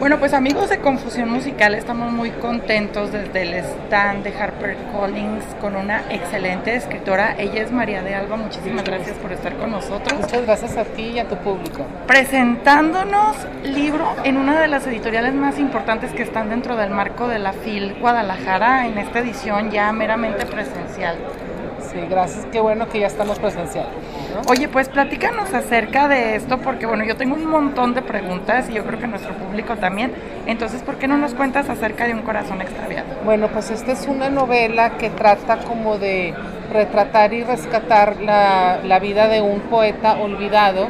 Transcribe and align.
Bueno, 0.00 0.18
pues 0.18 0.32
amigos 0.32 0.70
de 0.70 0.78
Confusión 0.78 1.30
Musical, 1.30 1.74
estamos 1.74 2.10
muy 2.10 2.30
contentos 2.30 3.12
desde 3.12 3.42
el 3.42 3.52
stand 3.52 4.24
de 4.24 4.34
Harper 4.34 4.74
Collins 4.94 5.44
con 5.60 5.76
una 5.76 6.04
excelente 6.08 6.74
escritora. 6.74 7.34
Ella 7.36 7.60
es 7.60 7.70
María 7.70 8.02
de 8.02 8.14
Alba. 8.14 8.36
Muchísimas 8.36 8.82
gracias 8.82 9.18
por 9.18 9.30
estar 9.30 9.54
con 9.58 9.72
nosotros. 9.72 10.18
Muchas 10.18 10.46
gracias 10.46 10.78
a 10.78 10.84
ti 10.84 11.02
y 11.02 11.18
a 11.18 11.28
tu 11.28 11.36
público. 11.36 11.84
Presentándonos 12.06 13.36
libro 13.62 14.10
en 14.24 14.38
una 14.38 14.58
de 14.58 14.68
las 14.68 14.86
editoriales 14.86 15.34
más 15.34 15.58
importantes 15.58 16.12
que 16.12 16.22
están 16.22 16.48
dentro 16.48 16.76
del 16.76 16.88
marco 16.88 17.28
de 17.28 17.38
la 17.38 17.52
FIL 17.52 17.96
Guadalajara 18.00 18.86
en 18.86 18.96
esta 18.96 19.18
edición 19.18 19.70
ya 19.70 19.92
meramente 19.92 20.46
presencial. 20.46 21.16
Sí, 21.92 21.98
gracias. 22.08 22.46
Qué 22.50 22.60
bueno 22.60 22.88
que 22.88 23.00
ya 23.00 23.06
estamos 23.06 23.38
presencial. 23.38 23.88
Oye, 24.48 24.68
pues 24.68 24.88
platícanos 24.88 25.52
acerca 25.52 26.08
de 26.08 26.36
esto, 26.36 26.58
porque 26.58 26.86
bueno, 26.86 27.04
yo 27.04 27.16
tengo 27.16 27.34
un 27.34 27.46
montón 27.46 27.94
de 27.94 28.02
preguntas 28.02 28.68
y 28.70 28.74
yo 28.74 28.84
creo 28.84 28.98
que 28.98 29.06
nuestro 29.06 29.34
público 29.34 29.76
también. 29.76 30.12
Entonces, 30.46 30.82
¿por 30.82 30.96
qué 30.96 31.06
no 31.08 31.16
nos 31.16 31.34
cuentas 31.34 31.68
acerca 31.68 32.06
de 32.06 32.14
un 32.14 32.22
corazón 32.22 32.60
extraviado? 32.60 33.08
Bueno, 33.24 33.48
pues 33.48 33.70
esta 33.70 33.92
es 33.92 34.06
una 34.06 34.28
novela 34.30 34.96
que 34.98 35.10
trata 35.10 35.58
como 35.58 35.98
de 35.98 36.34
retratar 36.72 37.32
y 37.32 37.44
rescatar 37.44 38.20
la, 38.20 38.80
la 38.84 38.98
vida 38.98 39.28
de 39.28 39.40
un 39.40 39.60
poeta 39.60 40.14
olvidado 40.14 40.88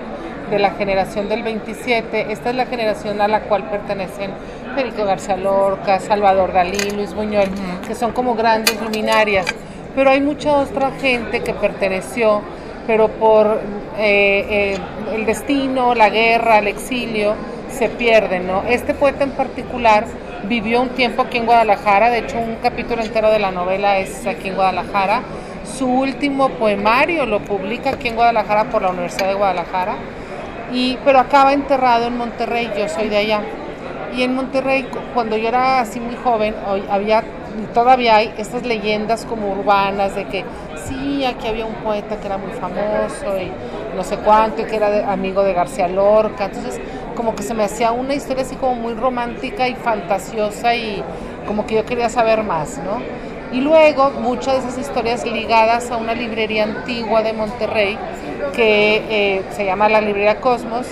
de 0.51 0.59
la 0.59 0.73
generación 0.73 1.29
del 1.29 1.43
27. 1.43 2.33
Esta 2.33 2.51
es 2.51 2.57
la 2.57 2.67
generación 2.67 3.21
a 3.21 3.29
la 3.29 3.43
cual 3.43 3.65
pertenecen 3.71 4.33
Federico 4.75 5.05
García 5.05 5.37
Lorca, 5.37 6.01
Salvador 6.01 6.53
Dalí, 6.53 6.91
Luis 6.91 7.15
Buñuel, 7.15 7.49
que 7.87 7.95
son 7.95 8.13
como 8.13 8.35
grandes 8.35 8.81
luminarias. 8.83 9.47
Pero 9.95 10.11
hay 10.11 10.21
mucha 10.21 10.53
otra 10.57 10.93
gente 10.93 11.41
que 11.41 11.55
perteneció 11.55 12.43
pero 12.87 13.09
por 13.09 13.61
eh, 13.99 14.75
eh, 14.75 14.79
el 15.15 15.27
destino, 15.27 15.95
la 15.95 16.11
guerra, 16.11 16.59
el 16.59 16.69
exilio, 16.69 17.35
se 17.71 17.89
pierden. 17.89 18.47
¿no? 18.47 18.63
Este 18.69 18.95
poeta 18.95 19.25
en 19.25 19.33
particular 19.33 20.07
vivió 20.45 20.83
un 20.83 20.91
tiempo 20.91 21.23
aquí 21.23 21.39
en 21.39 21.47
Guadalajara, 21.47 22.11
de 22.11 22.19
hecho 22.19 22.39
un 22.39 22.57
capítulo 22.63 23.03
entero 23.03 23.31
de 23.31 23.39
la 23.39 23.51
novela 23.51 23.99
es 23.99 24.27
aquí 24.27 24.49
en 24.49 24.55
Guadalajara. 24.55 25.23
Su 25.65 25.87
último 25.87 26.49
poemario 26.51 27.27
lo 27.27 27.41
publica 27.41 27.91
aquí 27.91 28.09
en 28.09 28.17
Guadalajara 28.17 28.65
por 28.71 28.83
la 28.83 28.91
Universidad 28.91 29.29
de 29.29 29.35
Guadalajara, 29.35 29.97
y, 30.73 30.99
pero 31.05 31.19
acaba 31.19 31.53
enterrado 31.53 32.07
en 32.07 32.17
Monterrey, 32.17 32.71
yo 32.77 32.89
soy 32.89 33.09
de 33.09 33.19
allá. 33.19 33.43
Y 34.17 34.23
en 34.23 34.35
Monterrey, 34.35 34.89
cuando 35.15 35.37
yo 35.37 35.49
era 35.49 35.81
así 35.81 36.01
muy 36.01 36.17
joven, 36.17 36.55
había 36.91 37.23
todavía 37.75 38.17
hay 38.17 38.33
estas 38.39 38.65
leyendas 38.65 39.25
como 39.25 39.53
urbanas 39.53 40.15
de 40.15 40.25
que 40.27 40.45
sí, 40.87 41.25
aquí 41.25 41.47
había 41.47 41.67
un 41.67 41.75
poeta 41.75 42.19
que 42.19 42.27
era 42.27 42.39
muy 42.39 42.53
famoso 42.53 43.39
y 43.39 43.51
no 43.97 44.05
sé 44.05 44.17
cuánto, 44.19 44.63
y 44.63 44.65
que 44.65 44.77
era 44.77 45.13
amigo 45.13 45.43
de 45.43 45.53
García 45.53 45.89
Lorca. 45.89 46.47
Entonces, 46.47 46.81
como 47.17 47.35
que 47.35 47.43
se 47.43 47.55
me 47.55 47.65
hacía 47.65 47.93
una 47.93 48.15
historia 48.15 48.43
así 48.43 48.57
como 48.57 48.75
muy 48.75 48.95
romántica 48.95 49.69
y 49.69 49.75
fantasiosa 49.75 50.75
y 50.75 51.03
como 51.47 51.67
que 51.67 51.75
yo 51.77 51.85
quería 51.85 52.09
saber 52.09 52.43
más, 52.43 52.79
¿no? 52.79 53.01
Y 53.53 53.61
luego 53.61 54.11
muchas 54.11 54.55
de 54.55 54.69
esas 54.69 54.79
historias 54.79 55.25
ligadas 55.25 55.91
a 55.91 55.97
una 55.97 56.15
librería 56.15 56.63
antigua 56.63 57.23
de 57.23 57.33
Monterrey 57.33 57.99
que 58.55 59.03
eh, 59.09 59.43
se 59.51 59.65
llama 59.65 59.89
la 59.89 60.01
Librería 60.01 60.41
Cosmos 60.41 60.87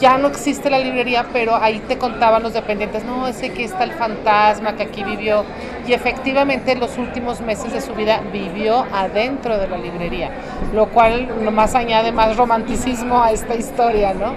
ya 0.00 0.18
no 0.18 0.28
existe 0.28 0.70
la 0.70 0.78
librería, 0.78 1.26
pero 1.32 1.56
ahí 1.56 1.80
te 1.80 1.98
contaban 1.98 2.42
los 2.42 2.52
dependientes, 2.52 3.04
no, 3.04 3.26
ese 3.26 3.50
que 3.50 3.64
está 3.64 3.84
el 3.84 3.92
fantasma 3.92 4.76
que 4.76 4.84
aquí 4.84 5.04
vivió. 5.04 5.44
Y 5.86 5.92
efectivamente 5.92 6.72
en 6.72 6.80
los 6.80 6.98
últimos 6.98 7.40
meses 7.40 7.72
de 7.72 7.80
su 7.80 7.94
vida 7.94 8.20
vivió 8.32 8.86
adentro 8.92 9.58
de 9.58 9.68
la 9.68 9.78
librería, 9.78 10.30
lo 10.72 10.86
cual 10.88 11.44
nomás 11.44 11.74
añade 11.74 12.12
más 12.12 12.36
romanticismo 12.36 13.22
a 13.22 13.32
esta 13.32 13.54
historia, 13.54 14.14
¿no? 14.14 14.34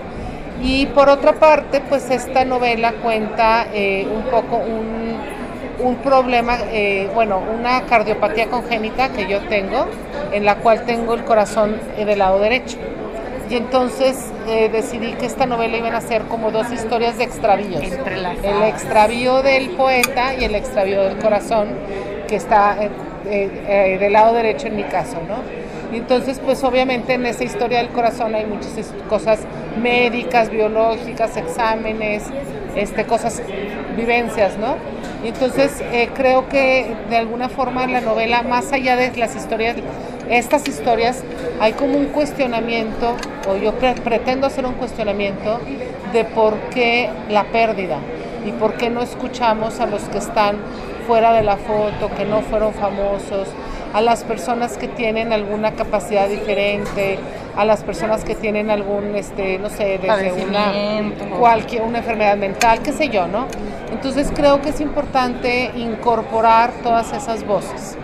Y 0.62 0.88
por 0.88 1.10
otra 1.10 1.34
parte, 1.34 1.82
pues 1.82 2.10
esta 2.10 2.44
novela 2.44 2.94
cuenta 3.04 3.68
eh, 3.74 4.08
un 4.12 4.24
poco 4.24 4.58
un, 4.58 5.96
problema, 6.04 6.58
eh, 6.72 7.10
bueno, 7.14 7.40
una 7.40 7.82
cardiopatía 7.86 8.48
congénita 8.48 9.10
que 9.10 9.28
yo 9.28 9.42
tengo, 9.42 9.86
en 10.32 10.46
la 10.46 10.56
cual 10.56 10.84
tengo 10.86 11.14
el 11.14 11.24
corazón 11.24 11.80
eh, 11.98 12.06
del 12.06 12.20
lado 12.20 12.40
derecho. 12.40 12.78
Y 13.50 13.56
entonces 13.56 14.32
eh, 14.48 14.70
decidí 14.70 15.14
que 15.14 15.26
esta 15.26 15.46
novela 15.46 15.78
iban 15.78 15.94
a 15.94 16.02
ser 16.02 16.24
como 16.24 16.52
dos 16.52 16.72
historias 16.72 17.18
de 17.18 17.24
extravíos. 17.24 17.82
El 17.82 18.64
extravío 18.64 19.42
del 19.42 19.70
poeta 19.70 20.34
y 20.36 20.44
el 20.44 20.56
extravío 20.56 21.04
del 21.04 21.18
corazón, 21.18 21.70
que 22.28 22.36
está 22.36 22.78
eh, 22.84 22.90
eh, 23.26 23.98
del 24.00 24.14
lado 24.14 24.34
derecho 24.34 24.68
en 24.68 24.76
mi 24.76 24.84
caso, 24.84 25.18
¿no? 25.28 25.38
Y 25.96 26.00
entonces, 26.00 26.42
pues 26.44 26.62
obviamente 26.66 27.14
en 27.14 27.26
esa 27.26 27.46
historia 27.46 27.78
del 27.78 27.90
corazón 27.90 28.36
hay 28.36 28.46
muchas 28.46 28.94
cosas 29.08 29.40
médicas, 29.82 30.50
biológicas, 30.50 31.38
exámenes, 31.38 32.24
este, 32.76 33.06
cosas, 33.06 33.42
vivencias, 33.96 34.58
¿no? 34.58 34.76
Y 35.24 35.30
entonces 35.30 35.82
creo 36.14 36.50
que 36.50 36.94
de 37.10 37.18
alguna 37.18 37.48
forma 37.48 37.88
la 37.88 38.02
novela, 38.02 38.44
más 38.44 38.74
allá 38.74 38.98
de 38.98 39.16
las 39.16 39.36
historias 39.36 39.78
estas 40.30 40.68
historias 40.68 41.24
hay 41.60 41.74
como 41.74 41.98
un 41.98 42.08
cuestionamiento, 42.08 43.16
o 43.50 43.56
yo 43.56 43.74
pretendo 43.74 44.48
hacer 44.48 44.66
un 44.66 44.74
cuestionamiento 44.74 45.60
de 46.14 46.26
por 46.26 46.56
qué 46.72 47.10
la 47.30 47.46
pérdida 47.46 48.00
y 48.46 48.52
por 48.52 48.76
qué 48.76 48.90
no 48.90 49.02
escuchamos 49.02 49.80
a 49.80 49.86
los 49.86 50.04
que 50.04 50.18
están 50.18 50.58
fuera 51.06 51.34
de 51.34 51.44
la 51.44 51.58
foto, 51.58 52.10
que 52.16 52.26
no 52.26 52.42
fueron 52.42 52.74
famosos, 52.74 53.48
a 53.94 54.02
las 54.02 54.24
personas 54.24 54.78
que 54.78 54.88
tienen 54.88 55.32
alguna 55.32 55.72
capacidad 55.72 56.28
diferente, 56.28 57.18
a 57.56 57.66
las 57.66 57.84
personas 57.84 58.24
que 58.24 58.36
tienen 58.36 58.70
algún, 58.70 59.16
este, 59.16 59.58
no 59.58 59.70
sé, 59.70 60.00
desde 60.02 60.34
una, 60.34 60.74
cualquier, 61.40 61.82
una 61.84 62.00
enfermedad 62.00 62.38
mental, 62.38 62.82
qué 62.84 62.92
sé 62.92 63.10
yo, 63.10 63.28
¿no? 63.28 63.48
Entonces 63.92 64.30
creo 64.36 64.62
que 64.62 64.70
es 64.70 64.82
importante 64.82 65.72
incorporar 65.76 66.72
todas 66.84 67.14
esas 67.14 67.46
voces. 67.46 67.98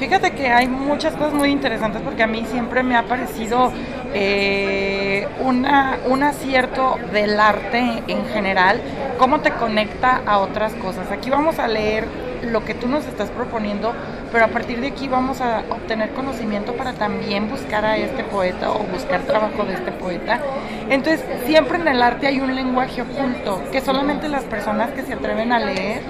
Fíjate 0.00 0.30
que 0.30 0.48
hay 0.48 0.66
muchas 0.66 1.12
cosas 1.12 1.34
muy 1.34 1.50
interesantes 1.50 2.00
porque 2.00 2.22
a 2.22 2.26
mí 2.26 2.46
siempre 2.50 2.82
me 2.82 2.96
ha 2.96 3.02
parecido 3.02 3.70
eh, 4.14 5.28
una, 5.40 5.98
un 6.08 6.22
acierto 6.22 6.96
del 7.12 7.38
arte 7.38 8.02
en 8.08 8.24
general, 8.32 8.80
cómo 9.18 9.40
te 9.40 9.50
conecta 9.50 10.22
a 10.24 10.38
otras 10.38 10.72
cosas. 10.72 11.12
Aquí 11.12 11.28
vamos 11.28 11.58
a 11.58 11.68
leer 11.68 12.06
lo 12.42 12.64
que 12.64 12.72
tú 12.72 12.88
nos 12.88 13.06
estás 13.06 13.28
proponiendo, 13.28 13.92
pero 14.32 14.46
a 14.46 14.48
partir 14.48 14.80
de 14.80 14.86
aquí 14.86 15.06
vamos 15.06 15.42
a 15.42 15.64
obtener 15.68 16.12
conocimiento 16.12 16.72
para 16.72 16.94
también 16.94 17.50
buscar 17.50 17.84
a 17.84 17.98
este 17.98 18.24
poeta 18.24 18.70
o 18.70 18.78
buscar 18.84 19.20
trabajo 19.24 19.66
de 19.66 19.74
este 19.74 19.92
poeta. 19.92 20.40
Entonces, 20.88 21.22
siempre 21.44 21.76
en 21.76 21.86
el 21.86 22.00
arte 22.00 22.26
hay 22.26 22.40
un 22.40 22.54
lenguaje 22.54 23.02
oculto 23.02 23.60
que 23.70 23.82
solamente 23.82 24.30
las 24.30 24.44
personas 24.44 24.92
que 24.92 25.02
se 25.02 25.12
atreven 25.12 25.52
a 25.52 25.58
leer 25.58 26.00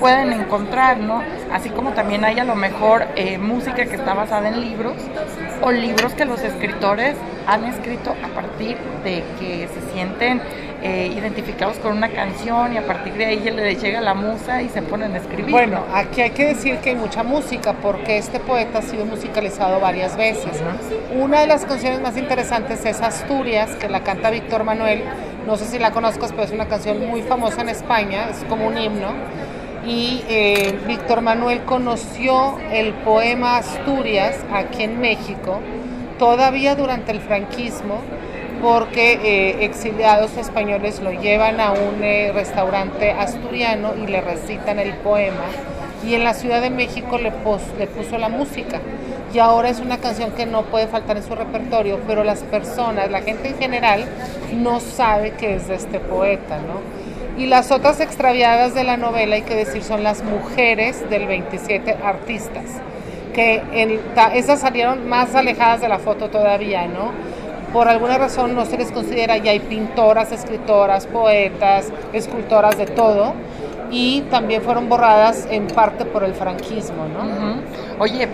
pueden 0.00 0.32
encontrar, 0.32 0.98
¿no? 0.98 1.22
Así 1.52 1.70
como 1.70 1.92
también 1.92 2.24
hay 2.24 2.38
a 2.38 2.44
lo 2.44 2.54
mejor 2.54 3.06
eh, 3.16 3.38
música 3.38 3.84
que 3.86 3.96
está 3.96 4.14
basada 4.14 4.48
en 4.48 4.60
libros 4.60 4.94
o 5.62 5.70
libros 5.70 6.14
que 6.14 6.24
los 6.24 6.40
escritores 6.42 7.16
han 7.46 7.64
escrito 7.64 8.14
a 8.24 8.28
partir 8.34 8.76
de 9.04 9.22
que 9.38 9.68
se 9.68 9.92
sienten 9.92 10.40
eh, 10.82 11.12
identificados 11.16 11.78
con 11.78 11.96
una 11.96 12.10
canción 12.10 12.74
y 12.74 12.76
a 12.76 12.86
partir 12.86 13.14
de 13.14 13.24
ahí 13.24 13.38
les 13.38 13.80
llega 13.80 14.00
la 14.00 14.14
musa 14.14 14.62
y 14.62 14.68
se 14.68 14.82
ponen 14.82 15.14
a 15.14 15.18
escribir. 15.18 15.50
Bueno, 15.50 15.84
aquí 15.92 16.20
hay 16.20 16.30
que 16.30 16.46
decir 16.46 16.78
que 16.78 16.90
hay 16.90 16.96
mucha 16.96 17.22
música 17.22 17.72
porque 17.72 18.18
este 18.18 18.40
poeta 18.40 18.78
ha 18.78 18.82
sido 18.82 19.06
musicalizado 19.06 19.80
varias 19.80 20.16
veces. 20.16 20.62
Una 21.14 21.40
de 21.40 21.46
las 21.46 21.64
canciones 21.64 22.00
más 22.00 22.16
interesantes 22.16 22.84
es 22.84 23.00
Asturias, 23.00 23.74
que 23.76 23.88
la 23.88 24.00
canta 24.00 24.30
Víctor 24.30 24.64
Manuel. 24.64 25.02
No 25.46 25.56
sé 25.56 25.64
si 25.64 25.78
la 25.78 25.92
conozcas, 25.92 26.32
pero 26.32 26.42
es 26.42 26.50
una 26.50 26.66
canción 26.66 27.06
muy 27.06 27.22
famosa 27.22 27.62
en 27.62 27.68
España, 27.68 28.28
es 28.30 28.44
como 28.48 28.66
un 28.66 28.76
himno 28.76 29.12
y 29.86 30.24
eh, 30.28 30.78
Víctor 30.88 31.20
Manuel 31.20 31.62
conoció 31.62 32.58
el 32.72 32.92
poema 32.92 33.58
Asturias 33.58 34.36
aquí 34.52 34.82
en 34.82 35.00
México, 35.00 35.60
todavía 36.18 36.74
durante 36.74 37.12
el 37.12 37.20
franquismo, 37.20 38.00
porque 38.60 39.12
eh, 39.12 39.64
exiliados 39.64 40.36
españoles 40.36 41.00
lo 41.00 41.12
llevan 41.12 41.60
a 41.60 41.70
un 41.70 42.02
eh, 42.02 42.32
restaurante 42.34 43.12
asturiano 43.12 43.92
y 44.02 44.08
le 44.08 44.20
recitan 44.20 44.80
el 44.80 44.92
poema. 44.94 45.44
Y 46.04 46.14
en 46.14 46.24
la 46.24 46.34
Ciudad 46.34 46.60
de 46.60 46.70
México 46.70 47.18
le, 47.18 47.32
le 47.78 47.86
puso 47.86 48.18
la 48.18 48.28
música. 48.28 48.80
Y 49.32 49.38
ahora 49.38 49.68
es 49.68 49.80
una 49.80 49.98
canción 49.98 50.32
que 50.32 50.46
no 50.46 50.62
puede 50.62 50.86
faltar 50.86 51.16
en 51.16 51.22
su 51.22 51.34
repertorio, 51.34 52.00
pero 52.06 52.24
las 52.24 52.40
personas, 52.40 53.10
la 53.10 53.22
gente 53.22 53.48
en 53.48 53.58
general, 53.58 54.04
no 54.54 54.80
sabe 54.80 55.32
que 55.32 55.56
es 55.56 55.68
de 55.68 55.74
este 55.74 56.00
poeta, 56.00 56.58
¿no? 56.58 57.05
Y 57.36 57.46
las 57.46 57.70
otras 57.70 58.00
extraviadas 58.00 58.74
de 58.74 58.82
la 58.82 58.96
novela, 58.96 59.36
hay 59.36 59.42
que 59.42 59.54
decir, 59.54 59.82
son 59.82 60.02
las 60.02 60.22
mujeres 60.24 61.08
del 61.10 61.26
27 61.26 61.96
artistas, 62.02 62.64
que 63.34 63.62
en, 63.72 64.00
esas 64.34 64.60
salieron 64.60 65.06
más 65.08 65.34
alejadas 65.34 65.82
de 65.82 65.88
la 65.88 65.98
foto 65.98 66.30
todavía, 66.30 66.86
¿no? 66.86 67.12
Por 67.74 67.88
alguna 67.88 68.16
razón 68.16 68.54
no 68.54 68.64
se 68.64 68.78
les 68.78 68.90
considera, 68.90 69.36
ya 69.36 69.50
hay 69.50 69.60
pintoras, 69.60 70.32
escritoras, 70.32 71.06
poetas, 71.06 71.92
escultoras 72.14 72.78
de 72.78 72.86
todo, 72.86 73.34
y 73.90 74.22
también 74.22 74.62
fueron 74.62 74.88
borradas 74.88 75.46
en 75.50 75.66
parte 75.66 76.06
por 76.06 76.24
el 76.24 76.32
franquismo, 76.32 77.06
¿no? 77.06 77.60
Oye, 77.98 78.28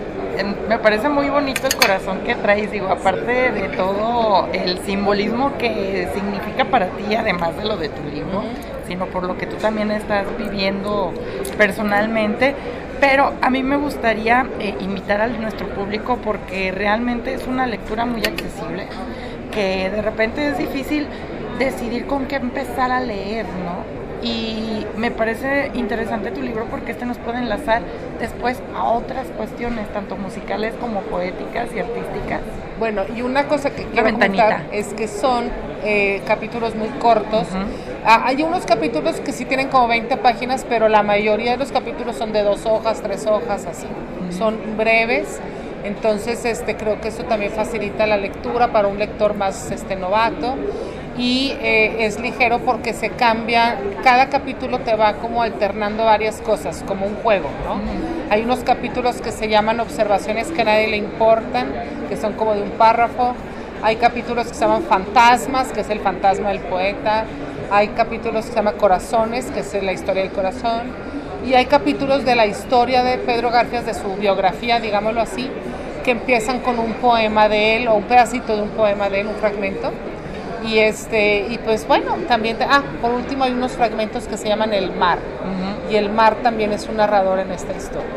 me 0.67 0.79
parece 0.79 1.09
muy 1.09 1.29
bonito 1.29 1.67
el 1.67 1.75
corazón 1.75 2.19
que 2.21 2.35
traes, 2.35 2.71
digo, 2.71 2.87
aparte 2.87 3.51
de 3.51 3.69
todo 3.75 4.47
el 4.51 4.79
simbolismo 4.79 5.57
que 5.57 6.07
significa 6.13 6.65
para 6.65 6.87
ti, 6.87 7.15
además 7.15 7.55
de 7.57 7.65
lo 7.65 7.77
de 7.77 7.89
tu 7.89 8.03
libro, 8.03 8.43
sino 8.87 9.05
por 9.07 9.23
lo 9.23 9.37
que 9.37 9.45
tú 9.45 9.55
también 9.57 9.91
estás 9.91 10.25
viviendo 10.37 11.13
personalmente. 11.57 12.55
Pero 12.99 13.33
a 13.41 13.49
mí 13.49 13.63
me 13.63 13.75
gustaría 13.77 14.45
eh, 14.59 14.75
invitar 14.79 15.21
a 15.21 15.27
nuestro 15.27 15.67
público 15.67 16.19
porque 16.23 16.71
realmente 16.71 17.33
es 17.33 17.45
una 17.47 17.67
lectura 17.67 18.05
muy 18.05 18.21
accesible, 18.21 18.87
que 19.51 19.89
de 19.89 20.01
repente 20.01 20.47
es 20.47 20.57
difícil 20.57 21.07
decidir 21.59 22.05
con 22.05 22.27
qué 22.27 22.35
empezar 22.35 22.91
a 22.91 23.01
leer, 23.01 23.45
¿no? 23.45 24.03
Y 24.25 24.85
me 24.95 25.11
parece 25.11 25.71
interesante 25.73 26.31
tu 26.31 26.41
libro 26.41 26.65
porque 26.71 26.93
este 26.93 27.05
nos 27.05 27.17
puede 27.17 27.39
enlazar 27.39 27.81
después 28.21 28.61
a 28.73 28.85
otras 28.85 29.27
cuestiones, 29.35 29.91
tanto 29.91 30.15
musicales 30.15 30.73
como 30.79 31.01
poéticas 31.01 31.67
y 31.75 31.79
artísticas. 31.79 32.39
Bueno, 32.79 33.03
y 33.15 33.21
una 33.21 33.49
cosa 33.49 33.71
que 33.71 33.83
quiero 33.83 34.11
comentar 34.11 34.63
es 34.71 34.93
que 34.93 35.09
son 35.09 35.49
eh, 35.83 36.21
capítulos 36.25 36.73
muy 36.75 36.87
cortos. 36.99 37.47
Hay 38.05 38.43
unos 38.43 38.65
capítulos 38.65 39.19
que 39.19 39.31
sí 39.31 39.45
tienen 39.45 39.69
como 39.69 39.87
20 39.87 40.17
páginas, 40.17 40.65
pero 40.67 40.89
la 40.89 41.03
mayoría 41.03 41.51
de 41.51 41.57
los 41.57 41.71
capítulos 41.71 42.17
son 42.17 42.33
de 42.33 42.43
dos 42.43 42.65
hojas, 42.65 43.01
tres 43.01 43.25
hojas, 43.25 43.65
así. 43.65 43.87
Son 44.37 44.57
breves. 44.77 45.39
Entonces, 45.83 46.45
este, 46.45 46.75
creo 46.75 47.01
que 47.01 47.09
eso 47.09 47.23
también 47.23 47.51
facilita 47.51 48.07
la 48.07 48.17
lectura 48.17 48.71
para 48.71 48.87
un 48.87 48.97
lector 48.97 49.35
más 49.35 49.69
este, 49.71 49.95
novato 49.95 50.55
y 51.17 51.55
eh, 51.61 52.05
es 52.05 52.19
ligero 52.19 52.59
porque 52.59 52.93
se 52.93 53.09
cambia, 53.09 53.77
cada 54.03 54.29
capítulo 54.29 54.79
te 54.79 54.95
va 54.95 55.13
como 55.13 55.43
alternando 55.43 56.05
varias 56.05 56.41
cosas, 56.41 56.83
como 56.87 57.05
un 57.05 57.15
juego, 57.17 57.49
¿no? 57.65 57.79
Hay 58.31 58.41
unos 58.43 58.59
capítulos 58.59 59.21
que 59.21 59.31
se 59.31 59.47
llaman 59.47 59.79
observaciones 59.79 60.47
que 60.51 60.61
a 60.61 60.65
nadie 60.65 60.87
le 60.87 60.97
importan, 60.97 61.71
que 62.09 62.17
son 62.17 62.33
como 62.33 62.55
de 62.55 62.63
un 62.63 62.71
párrafo, 62.71 63.35
hay 63.83 63.97
capítulos 63.97 64.47
que 64.47 64.53
se 64.53 64.61
llaman 64.61 64.83
fantasmas, 64.83 65.71
que 65.71 65.81
es 65.81 65.89
el 65.89 65.99
fantasma 65.99 66.49
del 66.49 66.61
poeta, 66.61 67.25
hay 67.73 67.87
capítulos 67.89 68.45
que 68.45 68.51
se 68.51 68.55
llaman 68.55 68.77
corazones, 68.77 69.47
que 69.47 69.61
es 69.61 69.83
la 69.83 69.93
historia 69.93 70.21
del 70.21 70.31
corazón, 70.31 70.91
y 71.43 71.55
hay 71.55 71.65
capítulos 71.65 72.23
de 72.23 72.35
la 72.35 72.45
historia 72.45 73.03
de 73.03 73.17
Pedro 73.17 73.49
García, 73.49 73.81
de 73.81 73.95
su 73.95 74.15
biografía, 74.15 74.79
digámoslo 74.79 75.21
así, 75.21 75.49
que 76.03 76.11
empiezan 76.11 76.59
con 76.59 76.77
un 76.77 76.93
poema 76.93 77.49
de 77.49 77.77
él 77.77 77.87
o 77.87 77.95
un 77.95 78.03
pedacito 78.03 78.55
de 78.55 78.61
un 78.61 78.69
poema 78.69 79.09
de 79.09 79.21
él, 79.21 79.27
un 79.27 79.35
fragmento 79.35 79.91
y 80.63 80.77
este 80.77 81.47
y 81.49 81.57
pues 81.57 81.87
bueno, 81.87 82.15
también 82.27 82.57
ah, 82.61 82.83
por 83.01 83.11
último 83.11 83.43
hay 83.43 83.51
unos 83.51 83.73
fragmentos 83.73 84.27
que 84.27 84.37
se 84.37 84.47
llaman 84.47 84.73
El 84.73 84.91
mar. 84.93 85.17
Y 85.89 85.95
el 85.95 86.09
mar 86.09 86.37
también 86.41 86.71
es 86.71 86.87
un 86.87 86.97
narrador 86.97 87.39
en 87.39 87.51
esta 87.51 87.73
historia. 87.73 88.09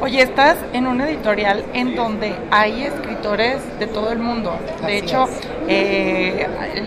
Oye, 0.00 0.20
estás 0.22 0.56
en 0.72 0.86
una 0.86 1.08
editorial 1.08 1.64
en 1.72 1.96
donde 1.96 2.34
hay 2.50 2.82
escritores 2.82 3.58
de 3.78 3.86
todo 3.86 4.10
el 4.12 4.18
mundo. 4.18 4.58
De 4.84 4.98
hecho, 4.98 5.26
eh, 5.68 6.46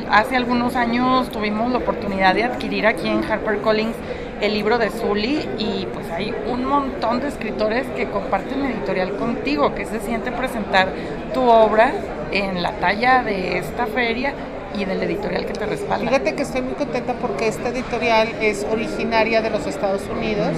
hace 0.10 0.36
algunos 0.36 0.76
años 0.76 1.30
tuvimos 1.30 1.72
la 1.72 1.80
oportunidad 1.80 2.36
de 2.36 2.44
adquirir 2.44 2.88
aquí 2.88 3.08
en 3.08 3.24
HarperCollins 3.24 3.96
el 4.42 4.54
libro 4.54 4.78
de 4.78 4.90
Zully 4.90 5.50
y 5.58 5.88
pues 5.94 6.10
hay 6.12 6.34
un 6.48 6.66
montón 6.66 7.20
de 7.20 7.28
escritores 7.28 7.86
que 7.96 8.10
comparten 8.10 8.66
editorial 8.66 9.18
contigo, 9.18 9.76
que 9.76 9.86
se 9.86 10.00
siente 10.00 10.32
presentar 10.32 10.88
tu 11.34 11.42
obra 11.42 11.92
en 12.32 12.62
la 12.62 12.72
talla 12.74 13.24
de 13.24 13.58
esta 13.58 13.86
feria 13.88 14.34
y 14.76 14.86
del 14.86 15.02
editorial 15.04 15.46
que 15.46 15.54
te 15.54 15.66
respalda. 15.66 16.06
Fíjate 16.06 16.36
que 16.36 16.44
estoy 16.44 16.62
muy 16.62 16.74
contenta 16.74 17.14
porque 17.14 17.48
esta 17.48 17.70
editorial 17.70 18.30
es 18.42 18.66
originaria 18.72 19.42
de 19.42 19.50
los 19.50 19.66
Estados 19.68 20.04
Unidos, 20.10 20.52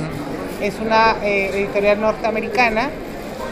es 0.62 0.79
una 0.79 1.15
eh, 1.24 1.50
editorial 1.53 2.00
norteamericana. 2.01 2.89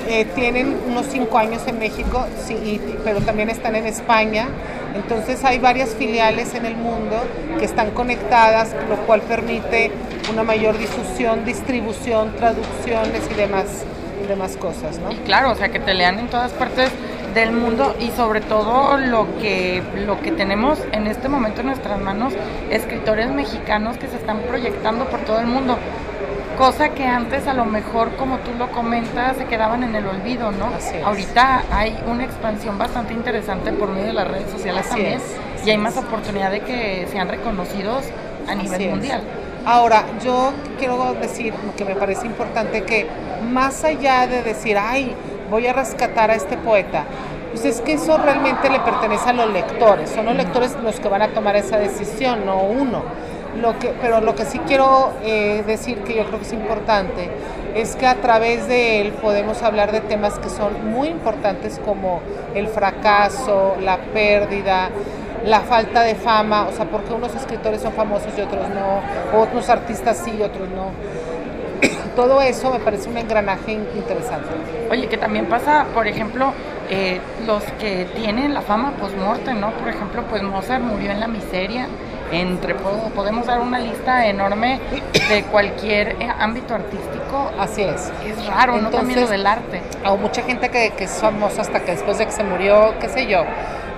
Eh, 0.10 0.26
tienen 0.34 0.76
unos 0.88 1.06
cinco 1.06 1.38
años 1.38 1.62
en 1.68 1.78
México, 1.78 2.26
sí, 2.44 2.82
pero 3.04 3.22
también 3.22 3.52
están 3.52 3.76
en 3.76 3.86
España. 3.86 4.48
Entonces 4.96 5.46
hay 5.46 5.60
varias 5.60 5.92
filiales 5.92 6.56
en 6.56 6.66
el 6.66 6.76
mundo 6.76 7.16
que 7.60 7.66
están 7.66 7.92
conectadas, 7.92 8.76
lo 8.90 8.96
cual 9.06 9.22
permite 9.22 9.92
una 10.34 10.42
mayor 10.42 10.80
difusión, 10.80 11.46
distribución, 11.46 12.36
traducciones 12.38 13.22
y 13.30 13.36
demás, 13.36 13.84
demás 14.28 14.58
cosas. 14.58 14.98
¿no? 14.98 15.10
claro, 15.26 15.52
o 15.52 15.56
sea, 15.56 15.70
que 15.70 15.80
te 15.80 15.94
lean 15.94 16.18
en 16.18 16.28
todas 16.28 16.54
partes 16.54 16.90
del 17.36 17.52
mundo 17.52 17.96
y 18.00 18.10
sobre 18.10 18.42
todo 18.42 18.98
lo 18.98 19.28
que, 19.40 19.84
lo 20.08 20.20
que 20.22 20.32
tenemos 20.32 20.80
en 20.92 21.06
este 21.06 21.30
momento 21.30 21.62
en 21.62 21.68
nuestras 21.68 22.00
manos, 22.02 22.34
escritores 22.72 23.30
mexicanos 23.30 23.98
que 23.98 24.08
se 24.08 24.16
están 24.16 24.40
proyectando 24.40 25.06
por 25.06 25.20
todo 25.20 25.40
el 25.40 25.46
mundo. 25.46 25.78
Cosa 26.58 26.90
que 26.90 27.06
antes 27.06 27.48
a 27.48 27.54
lo 27.54 27.66
mejor, 27.66 28.16
como 28.18 28.40
tú 28.40 28.52
lo 28.58 28.70
comentas, 28.72 29.38
se 29.38 29.46
quedaban 29.46 29.84
en 29.84 29.96
el 29.96 30.06
olvido, 30.06 30.52
¿no? 30.52 30.70
Ahorita 31.06 31.64
hay 31.72 31.98
una 32.06 32.26
expansión 32.26 32.78
bastante 32.78 33.14
interesante 33.14 33.72
por 33.72 33.90
medio 33.90 34.08
de 34.08 34.14
las 34.14 34.28
redes 34.28 34.52
sociales 34.52 34.88
también 34.90 35.20
y 35.66 35.70
hay 35.70 35.78
más 35.78 35.96
oportunidad 35.98 36.52
de 36.52 36.60
que 36.62 37.08
sean 37.12 37.30
reconocidos 37.30 38.04
a 38.48 38.56
nivel 38.56 38.90
mundial. 38.90 39.22
Ahora, 39.66 40.04
yo 40.24 40.52
quiero 40.78 41.14
decir 41.14 41.54
que 41.78 41.86
me 41.86 41.96
parece 41.96 42.26
importante 42.26 42.84
que 42.84 43.08
más 43.52 43.84
allá 43.84 44.28
de 44.28 44.42
decir, 44.44 44.78
ay, 44.78 45.16
voy 45.50 45.68
a 45.68 45.74
rescatar 45.74 46.32
a 46.32 46.36
este 46.36 46.58
poeta. 46.58 47.06
Pues 47.52 47.66
es 47.66 47.82
que 47.82 47.94
eso 47.94 48.18
realmente 48.18 48.70
le 48.70 48.80
pertenece 48.80 49.30
a 49.30 49.34
los 49.34 49.52
lectores, 49.52 50.12
son 50.12 50.26
los 50.26 50.36
lectores 50.36 50.76
los 50.84 51.00
que 51.00 51.08
van 51.08 51.24
a 51.24 51.30
tomar 51.30 51.56
esa 51.56 51.78
decisión, 51.78 52.46
no 52.46 52.62
uno. 52.62 53.04
Lo 53.56 53.78
que, 53.80 53.94
pero 54.02 54.22
lo 54.22 54.36
que 54.36 54.46
sí 54.46 54.60
quiero 54.68 55.12
eh, 55.24 55.64
decir 55.66 56.00
que 56.00 56.16
yo 56.16 56.26
creo 56.26 56.40
que 56.40 56.46
es 56.46 56.54
importante 56.54 57.30
es 57.76 57.96
que 57.96 58.06
a 58.06 58.16
través 58.16 58.68
de 58.68 59.02
él 59.02 59.12
podemos 59.14 59.62
hablar 59.64 59.92
de 59.92 60.02
temas 60.02 60.38
que 60.40 60.50
son 60.50 60.92
muy 60.92 61.08
importantes 61.08 61.80
como 61.84 62.22
el 62.56 62.68
fracaso, 62.68 63.76
la 63.82 63.98
pérdida, 63.98 64.90
la 65.46 65.62
falta 65.62 66.02
de 66.02 66.16
fama, 66.16 66.68
o 66.68 66.72
sea, 66.74 66.86
porque 66.86 67.14
unos 67.14 67.34
escritores 67.36 67.82
son 67.82 67.94
famosos 67.94 68.32
y 68.38 68.42
otros 68.42 68.68
no, 68.70 69.40
otros 69.40 69.70
artistas 69.70 70.22
sí 70.24 70.36
y 70.38 70.42
otros 70.42 70.70
no 70.70 70.92
todo 72.16 72.42
eso 72.42 72.72
me 72.72 72.80
parece 72.80 73.10
un 73.10 73.18
engranaje 73.18 73.74
interesante. 73.74 74.50
Oye, 74.92 75.08
que 75.08 75.18
también 75.18 75.46
pasa, 75.46 75.86
por 75.94 76.08
ejemplo, 76.08 76.54
eh, 76.90 77.20
los 77.46 77.64
que 77.80 78.06
tienen 78.16 78.54
la 78.54 78.62
fama 78.62 78.92
post-mortem, 79.00 79.60
¿no? 79.60 79.72
Por 79.72 79.90
ejemplo, 79.90 80.24
pues 80.30 80.42
Mozart 80.44 80.82
murió 80.84 81.12
en 81.12 81.20
la 81.20 81.28
miseria. 81.28 81.88
Entre 82.32 82.76
podemos 82.76 83.46
dar 83.48 83.60
una 83.60 83.80
lista 83.80 84.28
enorme 84.28 84.80
de 85.30 85.44
cualquier 85.46 86.10
eh, 86.22 86.30
ámbito 86.40 86.76
artístico. 86.76 87.52
Así 87.60 87.82
es. 87.82 88.12
Es 88.26 88.46
raro, 88.46 88.78
¿no? 88.78 88.90
También 88.90 89.22
lo 89.22 89.28
del 89.28 89.46
arte. 89.48 89.82
O 90.06 90.18
mucha 90.18 90.44
gente 90.44 90.70
que, 90.70 90.92
que 90.92 91.06
es 91.06 91.12
famosa 91.12 91.62
hasta 91.62 91.80
que 91.82 91.92
después 91.92 92.18
de 92.18 92.26
que 92.26 92.32
se 92.32 92.44
murió, 92.44 92.94
qué 93.00 93.10
sé 93.10 93.28
yo. 93.28 93.44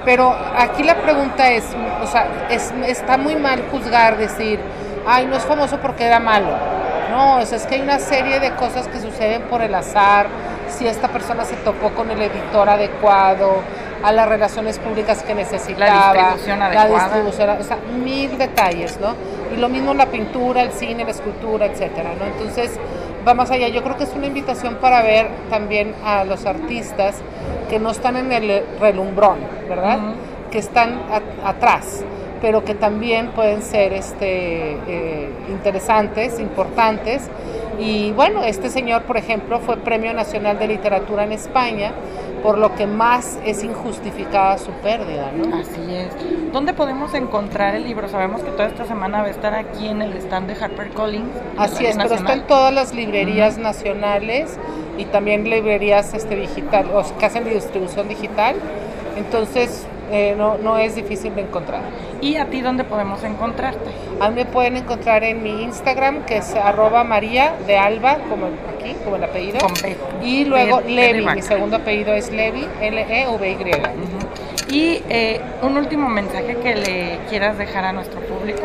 Pero 0.06 0.36
aquí 0.57 0.83
la 0.83 0.95
pregunta 0.95 1.51
es, 1.51 1.66
o 2.01 2.07
sea, 2.07 2.48
es, 2.50 2.74
está 2.88 3.18
muy 3.18 3.36
mal 3.36 3.63
juzgar, 3.69 4.18
decir, 4.18 4.60
ay, 5.06 5.27
no 5.27 5.36
es 5.36 5.44
famoso 5.44 5.77
porque 5.80 6.06
era 6.06 6.19
malo 6.19 6.81
no, 7.12 7.39
es, 7.39 7.51
es 7.51 7.65
que 7.65 7.75
hay 7.75 7.82
una 7.82 8.00
serie 8.00 8.39
de 8.39 8.51
cosas 8.51 8.88
que 8.88 9.00
suceden 9.00 9.44
por 9.44 9.62
el 9.62 9.75
azar, 9.75 10.27
si 10.70 10.88
esta 10.88 11.10
persona 11.10 11.44
se 11.44 11.58
topó 11.58 11.89
con 11.89 12.10
el 12.10 12.22
editor 12.22 12.70
adecuado, 12.70 13.62
a 14.03 14.12
las 14.12 14.27
relaciones 14.27 14.79
públicas 14.79 15.24
que 15.24 15.36
necesitaba, 15.36 16.13
la 16.13 16.13
distribución 16.13 16.62
adecuada. 16.62 16.89
La 16.89 17.03
distribución, 17.03 17.50
o 17.60 17.63
sea, 17.63 17.77
mil 18.03 18.38
detalles, 18.38 19.00
¿no? 19.00 19.15
Y 19.55 19.60
lo 19.60 19.70
mismo 19.70 19.93
la 19.93 20.08
pintura, 20.08 20.63
el 20.63 20.72
cine, 20.72 21.03
la 21.03 21.12
escultura, 21.12 21.65
etcétera, 21.65 22.12
¿no? 22.17 22.25
Entonces, 22.25 22.79
vamos 23.25 23.51
allá. 23.51 23.67
Yo 23.67 23.84
creo 23.84 23.98
que 23.98 24.03
es 24.03 24.13
una 24.15 24.27
invitación 24.27 24.75
para 24.75 25.01
ver 25.01 25.27
también 25.50 25.93
a 26.03 26.24
los 26.24 26.46
artistas 26.46 27.15
que 27.70 27.79
no 27.79 27.91
están 27.91 28.17
en 28.17 28.31
el 28.31 28.63
relumbrón, 28.79 29.39
¿verdad? 29.70 30.00
Que 30.51 30.58
están 30.58 31.01
atrás 31.43 32.03
pero 32.41 32.65
que 32.65 32.74
también 32.74 33.27
pueden 33.29 33.62
ser 33.62 33.93
este, 33.93 34.77
eh, 34.88 35.29
interesantes, 35.50 36.39
importantes. 36.39 37.29
Y 37.79 38.12
bueno, 38.12 38.43
este 38.43 38.70
señor, 38.70 39.03
por 39.03 39.17
ejemplo, 39.17 39.60
fue 39.60 39.77
Premio 39.77 40.13
Nacional 40.13 40.58
de 40.58 40.67
Literatura 40.67 41.24
en 41.24 41.31
España, 41.31 41.93
por 42.41 42.57
lo 42.57 42.75
que 42.75 42.88
más 42.88 43.39
es 43.45 43.63
injustificada 43.63 44.57
su 44.57 44.71
pérdida, 44.71 45.31
¿no? 45.31 45.55
Así 45.57 45.95
es. 45.95 46.10
¿Dónde 46.51 46.74
podemos 46.74 47.13
encontrar 47.13 47.75
el 47.75 47.83
libro? 47.83 48.07
Sabemos 48.10 48.41
que 48.41 48.51
toda 48.51 48.67
esta 48.67 48.86
semana 48.86 49.21
va 49.21 49.27
a 49.27 49.31
estar 49.31 49.53
aquí 49.53 49.88
en 49.88 50.01
el 50.01 50.15
stand 50.17 50.48
de 50.48 50.55
HarperCollins. 50.55 51.29
Así 51.57 51.86
es, 51.86 51.98
pero 51.98 52.15
está 52.15 52.33
en 52.33 52.48
todas 52.48 52.74
las 52.74 52.93
librerías 52.93 53.57
nacionales 53.57 54.57
y 54.98 55.05
también 55.05 55.50
librerías 55.50 56.13
este, 56.13 56.36
digital, 56.36 56.89
o 56.93 57.03
que 57.17 57.25
hacen 57.25 57.43
distribución 57.45 58.07
digital. 58.07 58.55
Entonces, 59.17 59.86
eh, 60.12 60.36
no, 60.38 60.58
no 60.58 60.77
es 60.77 60.96
difícil 60.96 61.34
de 61.36 61.41
encontrar. 61.41 61.82
¿Y 62.22 62.36
a 62.36 62.46
ti 62.46 62.62
dónde 62.62 62.84
podemos 62.84 63.24
encontrarte? 63.24 63.89
A 64.20 64.30
mí 64.30 64.36
me 64.36 64.46
pueden 64.46 64.77
encontrar 64.77 65.24
en 65.24 65.41
mi 65.41 65.63
Instagram, 65.63 66.25
que 66.25 66.38
es 66.38 66.53
arroba 66.56 67.03
María 67.03 67.53
de 67.65 67.77
Alba, 67.77 68.18
como 68.30 68.48
aquí, 68.75 68.96
como 69.03 69.15
el 69.15 69.24
apellido. 69.24 69.60
y 70.22 70.46
luego 70.46 70.82
Levi, 70.82 71.25
mi 71.25 71.41
segundo 71.41 71.77
apellido 71.77 72.13
es 72.13 72.32
Levi, 72.32 72.68
L-E-V-Y. 72.82 73.72
Y 74.70 75.03
eh, 75.10 75.41
un 75.62 75.77
último 75.77 76.08
mensaje 76.08 76.56
que 76.58 76.75
le 76.75 77.20
quieras 77.30 77.58
dejar 77.58 77.86
a 77.86 77.94
nuestro 77.94 78.22
público. 78.22 78.63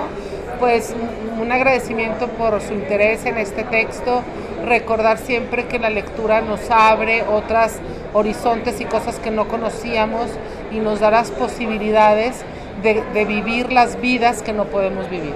Pues 0.61 0.95
un 1.41 1.53
agradecimiento 1.53 2.29
por 2.29 2.61
su 2.61 2.73
interés 2.73 3.26
en 3.26 3.38
este 3.38 3.65
texto, 3.65 4.23
recordar 4.65 5.19
siempre 5.19 5.67
que 5.67 5.79
la 5.79 5.91
lectura 5.91 6.41
nos 6.41 6.71
abre 6.71 7.23
otras 7.23 7.79
horizontes 8.15 8.81
y 8.81 8.85
cosas 8.85 9.19
que 9.19 9.31
no 9.31 9.49
conocíamos 9.49 10.31
y 10.73 10.78
nos 10.78 11.00
darás 11.00 11.30
posibilidades 11.30 12.44
de, 12.82 13.25
vivir 13.25 13.73
las 13.73 14.00
vidas 14.00 14.42
que 14.42 14.52
no 14.52 14.64
podemos 14.66 15.08
vivir. 15.11 15.35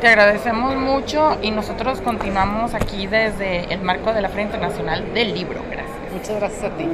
Te 0.00 0.08
agradecemos 0.08 0.76
mucho 0.76 1.38
y 1.42 1.50
nosotros 1.50 2.00
continuamos 2.00 2.74
aquí 2.74 3.06
desde 3.06 3.72
el 3.72 3.80
marco 3.80 4.12
de 4.12 4.20
la 4.20 4.28
Feria 4.28 4.44
Internacional 4.44 5.14
del 5.14 5.34
Libro. 5.34 5.60
Gracias. 5.70 5.96
Muchas 6.12 6.36
gracias 6.36 6.64
a 6.64 6.76
ti. 6.76 6.88